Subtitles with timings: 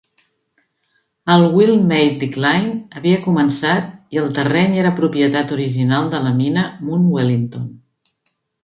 [1.33, 6.69] El Wheal Maid Decline havia començat i el terreny era propietat original de la mina
[6.89, 7.73] Munt Wellington.